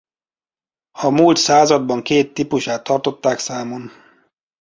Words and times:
A 0.91 1.09
múlt 1.09 1.37
században 1.37 2.01
két 2.03 2.33
típusát 2.33 2.83
tartották 2.83 3.39
számon. 3.39 3.91